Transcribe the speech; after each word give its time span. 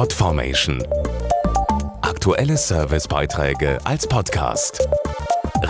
Podformation. 0.00 0.82
Aktuelle 2.00 2.56
Servicebeiträge 2.56 3.78
als 3.84 4.06
Podcast. 4.06 4.88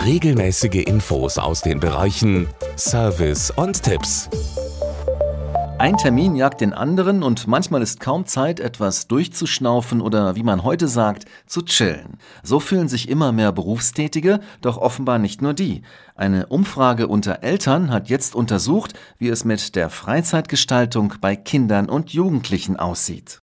Regelmäßige 0.05 0.85
Infos 0.85 1.37
aus 1.37 1.59
den 1.59 1.81
Bereichen 1.81 2.47
Service 2.77 3.51
und 3.51 3.83
Tipps. 3.83 4.29
Ein 5.79 5.97
Termin 5.97 6.37
jagt 6.37 6.61
den 6.61 6.71
anderen 6.71 7.23
und 7.23 7.45
manchmal 7.47 7.81
ist 7.81 7.99
kaum 7.99 8.25
Zeit, 8.25 8.61
etwas 8.61 9.09
durchzuschnaufen 9.09 9.99
oder 9.99 10.37
wie 10.37 10.43
man 10.43 10.63
heute 10.63 10.87
sagt, 10.87 11.25
zu 11.45 11.63
chillen. 11.63 12.17
So 12.41 12.61
fühlen 12.61 12.87
sich 12.87 13.09
immer 13.09 13.33
mehr 13.33 13.51
Berufstätige, 13.51 14.39
doch 14.61 14.77
offenbar 14.77 15.19
nicht 15.19 15.41
nur 15.41 15.53
die. 15.53 15.81
Eine 16.15 16.45
Umfrage 16.45 17.09
unter 17.09 17.43
Eltern 17.43 17.91
hat 17.91 18.07
jetzt 18.07 18.35
untersucht, 18.35 18.93
wie 19.17 19.27
es 19.27 19.43
mit 19.43 19.75
der 19.75 19.89
Freizeitgestaltung 19.89 21.15
bei 21.19 21.35
Kindern 21.35 21.89
und 21.89 22.13
Jugendlichen 22.13 22.77
aussieht. 22.77 23.41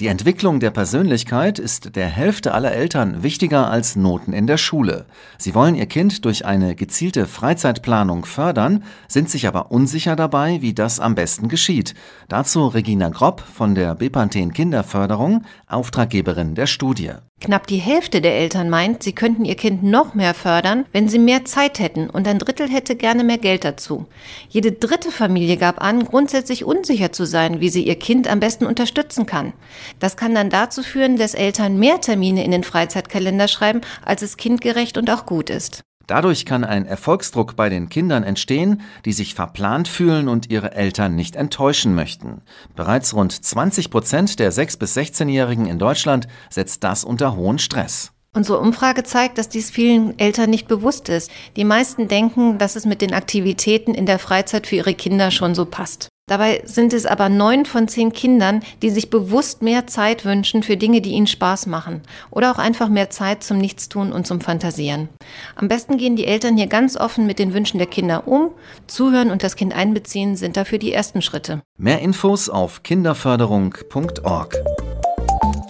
Die 0.00 0.06
Entwicklung 0.06 0.60
der 0.60 0.70
Persönlichkeit 0.70 1.58
ist 1.58 1.94
der 1.94 2.06
Hälfte 2.06 2.54
aller 2.54 2.72
Eltern 2.72 3.22
wichtiger 3.22 3.70
als 3.70 3.96
Noten 3.96 4.32
in 4.32 4.46
der 4.46 4.56
Schule. 4.56 5.04
Sie 5.36 5.54
wollen 5.54 5.74
ihr 5.74 5.84
Kind 5.84 6.24
durch 6.24 6.46
eine 6.46 6.74
gezielte 6.74 7.26
Freizeitplanung 7.26 8.24
fördern, 8.24 8.82
sind 9.08 9.28
sich 9.28 9.46
aber 9.46 9.70
unsicher 9.70 10.16
dabei, 10.16 10.62
wie 10.62 10.72
das 10.72 11.00
am 11.00 11.14
besten 11.14 11.48
geschieht. 11.48 11.94
Dazu 12.28 12.66
Regina 12.68 13.10
Gropp 13.10 13.40
von 13.42 13.74
der 13.74 13.94
Bepanthen 13.94 14.54
Kinderförderung, 14.54 15.44
Auftraggeberin 15.66 16.54
der 16.54 16.66
Studie. 16.66 17.12
Knapp 17.40 17.66
die 17.66 17.78
Hälfte 17.78 18.20
der 18.20 18.36
Eltern 18.36 18.68
meint, 18.68 19.02
sie 19.02 19.14
könnten 19.14 19.46
ihr 19.46 19.54
Kind 19.54 19.82
noch 19.82 20.12
mehr 20.12 20.34
fördern, 20.34 20.84
wenn 20.92 21.08
sie 21.08 21.18
mehr 21.18 21.46
Zeit 21.46 21.78
hätten 21.78 22.10
und 22.10 22.28
ein 22.28 22.38
Drittel 22.38 22.68
hätte 22.68 22.96
gerne 22.96 23.24
mehr 23.24 23.38
Geld 23.38 23.64
dazu. 23.64 24.06
Jede 24.50 24.72
dritte 24.72 25.10
Familie 25.10 25.56
gab 25.56 25.80
an, 25.80 26.04
grundsätzlich 26.04 26.66
unsicher 26.66 27.12
zu 27.12 27.24
sein, 27.24 27.60
wie 27.60 27.70
sie 27.70 27.86
ihr 27.86 27.98
Kind 27.98 28.28
am 28.28 28.40
besten 28.40 28.66
unterstützen 28.66 29.24
kann. 29.24 29.54
Das 30.00 30.18
kann 30.18 30.34
dann 30.34 30.50
dazu 30.50 30.82
führen, 30.82 31.16
dass 31.16 31.32
Eltern 31.32 31.78
mehr 31.78 32.02
Termine 32.02 32.44
in 32.44 32.50
den 32.50 32.62
Freizeitkalender 32.62 33.48
schreiben, 33.48 33.80
als 34.04 34.20
es 34.20 34.36
kindgerecht 34.36 34.98
und 34.98 35.08
auch 35.10 35.24
gut 35.24 35.48
ist. 35.48 35.82
Dadurch 36.10 36.44
kann 36.44 36.64
ein 36.64 36.86
Erfolgsdruck 36.86 37.54
bei 37.54 37.68
den 37.68 37.88
Kindern 37.88 38.24
entstehen, 38.24 38.82
die 39.04 39.12
sich 39.12 39.36
verplant 39.36 39.86
fühlen 39.86 40.26
und 40.26 40.50
ihre 40.50 40.72
Eltern 40.72 41.14
nicht 41.14 41.36
enttäuschen 41.36 41.94
möchten. 41.94 42.42
Bereits 42.74 43.14
rund 43.14 43.32
20 43.32 43.90
Prozent 43.90 44.40
der 44.40 44.52
6- 44.52 44.76
bis 44.76 44.96
16-Jährigen 44.96 45.66
in 45.66 45.78
Deutschland 45.78 46.26
setzt 46.50 46.82
das 46.82 47.04
unter 47.04 47.36
hohen 47.36 47.60
Stress. 47.60 48.10
Unsere 48.34 48.58
Umfrage 48.58 49.04
zeigt, 49.04 49.38
dass 49.38 49.48
dies 49.48 49.70
vielen 49.70 50.18
Eltern 50.18 50.50
nicht 50.50 50.66
bewusst 50.66 51.08
ist. 51.08 51.30
Die 51.54 51.64
meisten 51.64 52.08
denken, 52.08 52.58
dass 52.58 52.74
es 52.74 52.86
mit 52.86 53.02
den 53.02 53.14
Aktivitäten 53.14 53.94
in 53.94 54.06
der 54.06 54.18
Freizeit 54.18 54.66
für 54.66 54.74
ihre 54.74 54.94
Kinder 54.94 55.30
schon 55.30 55.54
so 55.54 55.64
passt. 55.64 56.09
Dabei 56.30 56.62
sind 56.64 56.92
es 56.92 57.06
aber 57.06 57.28
neun 57.28 57.66
von 57.66 57.88
zehn 57.88 58.12
Kindern, 58.12 58.62
die 58.82 58.90
sich 58.90 59.10
bewusst 59.10 59.62
mehr 59.62 59.88
Zeit 59.88 60.24
wünschen 60.24 60.62
für 60.62 60.76
Dinge, 60.76 61.00
die 61.00 61.10
ihnen 61.10 61.26
Spaß 61.26 61.66
machen 61.66 62.02
oder 62.30 62.52
auch 62.52 62.58
einfach 62.58 62.88
mehr 62.88 63.10
Zeit 63.10 63.42
zum 63.42 63.58
Nichtstun 63.58 64.12
und 64.12 64.28
zum 64.28 64.40
Fantasieren. 64.40 65.08
Am 65.56 65.66
besten 65.66 65.96
gehen 65.96 66.14
die 66.14 66.26
Eltern 66.26 66.56
hier 66.56 66.68
ganz 66.68 66.96
offen 66.96 67.26
mit 67.26 67.40
den 67.40 67.52
Wünschen 67.52 67.78
der 67.78 67.88
Kinder 67.88 68.28
um. 68.28 68.52
Zuhören 68.86 69.32
und 69.32 69.42
das 69.42 69.56
Kind 69.56 69.74
einbeziehen 69.74 70.36
sind 70.36 70.56
dafür 70.56 70.78
die 70.78 70.92
ersten 70.92 71.20
Schritte. 71.20 71.62
Mehr 71.76 71.98
Infos 71.98 72.48
auf 72.48 72.84
kinderförderung.org. 72.84 74.56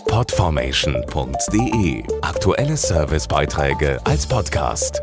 Podformation.de 0.08 2.05
Aktuelle 2.20 2.77
Servicebeiträge 2.77 3.98
als 4.05 4.27
Podcast. 4.27 5.00